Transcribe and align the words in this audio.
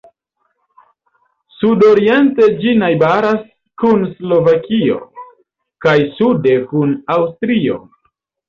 Sudoriente 1.57 2.47
ĝi 2.63 2.73
najbaras 2.85 3.43
kun 3.83 4.07
Slovakio 4.15 4.99
kaj 5.87 5.97
sude 6.19 6.59
kun 6.73 7.01
Aŭstrio. 7.19 7.81